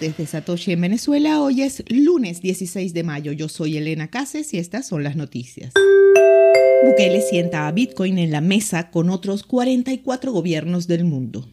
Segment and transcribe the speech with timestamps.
[0.00, 1.40] Desde Satoshi en Venezuela.
[1.40, 3.32] Hoy es lunes 16 de mayo.
[3.32, 5.72] Yo soy Elena Cases y estas son las noticias.
[6.84, 11.48] Bukele sienta a Bitcoin en la mesa con otros 44 gobiernos del mundo.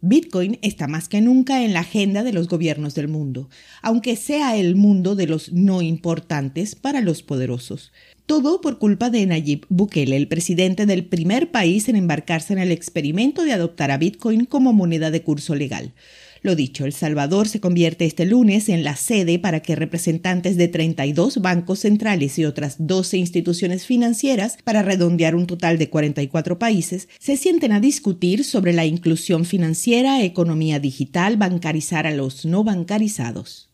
[0.00, 3.48] Bitcoin está más que nunca en la agenda de los gobiernos del mundo,
[3.82, 7.90] aunque sea el mundo de los no importantes para los poderosos.
[8.26, 12.70] Todo por culpa de Nayib Bukele, el presidente del primer país en embarcarse en el
[12.70, 15.92] experimento de adoptar a Bitcoin como moneda de curso legal.
[16.42, 20.68] Lo dicho, El Salvador se convierte este lunes en la sede para que representantes de
[20.68, 27.08] 32 bancos centrales y otras 12 instituciones financieras, para redondear un total de 44 países,
[27.18, 33.68] se sienten a discutir sobre la inclusión financiera, economía digital, bancarizar a los no bancarizados.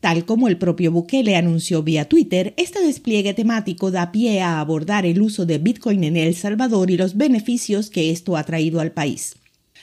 [0.00, 5.06] Tal como el propio Bukele anunció vía Twitter, este despliegue temático da pie a abordar
[5.06, 8.92] el uso de Bitcoin en El Salvador y los beneficios que esto ha traído al
[8.92, 9.36] país.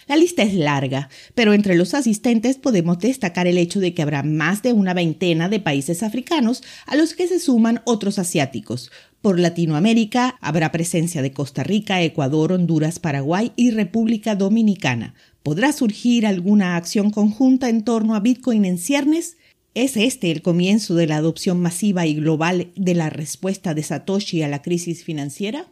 [0.07, 4.23] La lista es larga, pero entre los asistentes podemos destacar el hecho de que habrá
[4.23, 8.91] más de una veintena de países africanos a los que se suman otros asiáticos.
[9.21, 15.13] Por Latinoamérica habrá presencia de Costa Rica, Ecuador, Honduras, Paraguay y República Dominicana.
[15.43, 19.37] ¿Podrá surgir alguna acción conjunta en torno a Bitcoin en ciernes?
[19.75, 24.43] ¿Es este el comienzo de la adopción masiva y global de la respuesta de Satoshi
[24.43, 25.67] a la crisis financiera?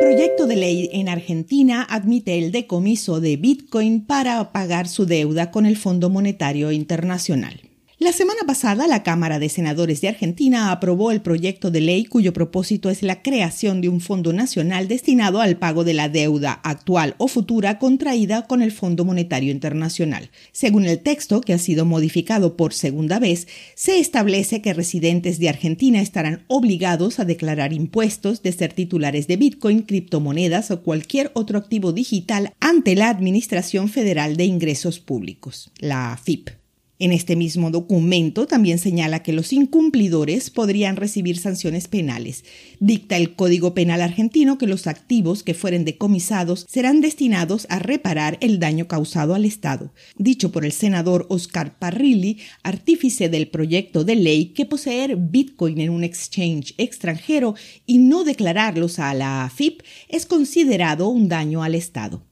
[0.00, 5.66] Proyecto de ley en Argentina admite el decomiso de Bitcoin para pagar su deuda con
[5.66, 7.73] el Fondo Monetario Internacional.
[8.00, 12.32] La semana pasada, la Cámara de Senadores de Argentina aprobó el proyecto de ley cuyo
[12.32, 17.14] propósito es la creación de un fondo nacional destinado al pago de la deuda actual
[17.18, 20.30] o futura contraída con el Fondo Monetario Internacional.
[20.50, 25.50] Según el texto, que ha sido modificado por segunda vez, se establece que residentes de
[25.50, 31.58] Argentina estarán obligados a declarar impuestos de ser titulares de Bitcoin, criptomonedas o cualquier otro
[31.58, 36.63] activo digital ante la Administración Federal de Ingresos Públicos, la AFIP.
[37.00, 42.44] En este mismo documento también señala que los incumplidores podrían recibir sanciones penales.
[42.78, 48.38] Dicta el Código Penal argentino que los activos que fueren decomisados serán destinados a reparar
[48.40, 49.92] el daño causado al Estado.
[50.18, 55.90] Dicho por el senador Oscar Parrilli, artífice del proyecto de ley que poseer Bitcoin en
[55.90, 57.56] un exchange extranjero
[57.86, 62.22] y no declararlos a la AFIP es considerado un daño al Estado.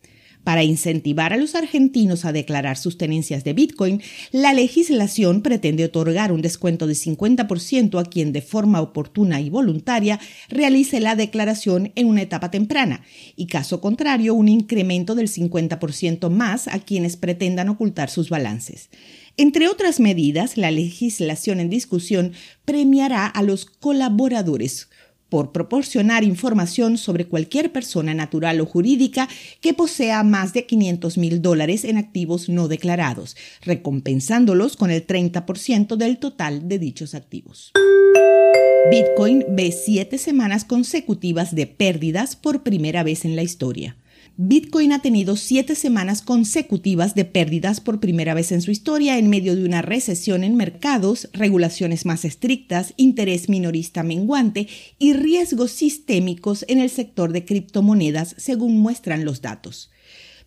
[0.45, 6.33] Para incentivar a los argentinos a declarar sus tenencias de Bitcoin, la legislación pretende otorgar
[6.33, 12.07] un descuento de 50% a quien de forma oportuna y voluntaria realice la declaración en
[12.07, 13.03] una etapa temprana
[13.37, 18.91] y, caso contrario, un incremento del 50% más a quienes pretendan ocultar sus balances.
[19.37, 22.33] Entre otras medidas, la legislación en discusión
[22.65, 24.89] premiará a los colaboradores
[25.33, 29.31] por proporcionar información sobre cualquier persona natural o jurídica
[29.63, 35.97] que posea más de 500 mil dólares en activos no declarados, recompensándolos con el 30%
[35.97, 37.73] del total de dichos activos.
[38.91, 43.97] Bitcoin ve siete semanas consecutivas de pérdidas por primera vez en la historia.
[44.39, 49.29] Bitcoin ha tenido siete semanas consecutivas de pérdidas por primera vez en su historia en
[49.29, 56.65] medio de una recesión en mercados, regulaciones más estrictas, interés minorista menguante y riesgos sistémicos
[56.69, 59.91] en el sector de criptomonedas, según muestran los datos.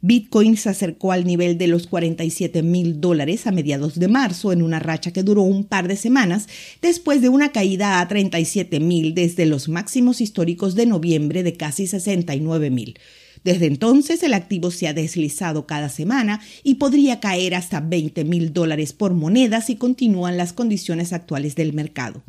[0.01, 4.63] Bitcoin se acercó al nivel de los 47 mil dólares a mediados de marzo en
[4.63, 6.47] una racha que duró un par de semanas
[6.81, 11.85] después de una caída a 37 mil desde los máximos históricos de noviembre de casi
[11.85, 12.97] 69 mil.
[13.45, 18.53] Desde entonces el activo se ha deslizado cada semana y podría caer hasta 20 mil
[18.53, 22.23] dólares por moneda si continúan las condiciones actuales del mercado.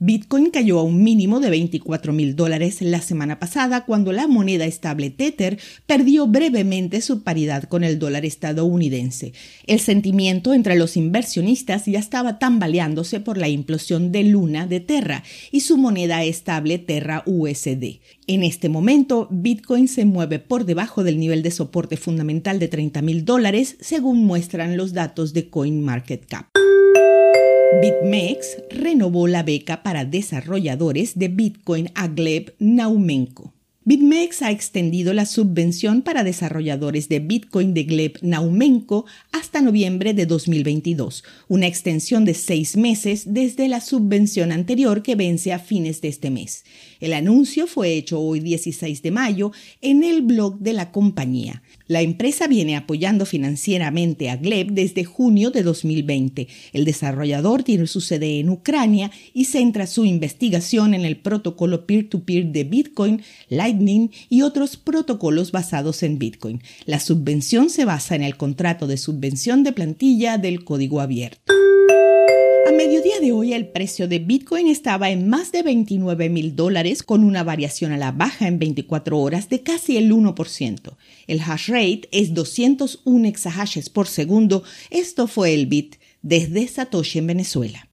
[0.00, 4.64] Bitcoin cayó a un mínimo de 24 mil dólares la semana pasada cuando la moneda
[4.64, 9.32] estable Tether perdió brevemente su paridad con el dólar estadounidense.
[9.66, 15.22] El sentimiento entre los inversionistas ya estaba tambaleándose por la implosión de Luna de Terra
[15.52, 18.00] y su moneda estable Terra USD.
[18.26, 23.00] En este momento, Bitcoin se mueve por debajo del nivel de soporte fundamental de 30
[23.02, 26.46] mil dólares, según muestran los datos de CoinMarketCap.
[27.72, 33.52] BitMEX renovó la beca para desarrolladores de Bitcoin a Gleb Naumenko.
[33.86, 40.24] BitMEX ha extendido la subvención para desarrolladores de Bitcoin de Gleb Naumenko hasta noviembre de
[40.24, 46.08] 2022, una extensión de seis meses desde la subvención anterior que vence a fines de
[46.08, 46.64] este mes.
[46.98, 49.52] El anuncio fue hecho hoy 16 de mayo
[49.82, 51.62] en el blog de la compañía.
[51.86, 56.48] La empresa viene apoyando financieramente a Gleb desde junio de 2020.
[56.72, 62.46] El desarrollador tiene su sede en Ucrania y centra su investigación en el protocolo peer-to-peer
[62.52, 66.62] de Bitcoin, Lightning y otros protocolos basados en Bitcoin.
[66.86, 71.52] La subvención se basa en el contrato de subvención de plantilla del código abierto.
[72.86, 77.24] Mediodía de hoy el precio de Bitcoin estaba en más de 29 mil dólares con
[77.24, 80.94] una variación a la baja en 24 horas de casi el 1%.
[81.26, 84.64] El hash rate es 201 exahashes por segundo.
[84.90, 87.88] Esto fue el Bit desde Satoshi en Venezuela.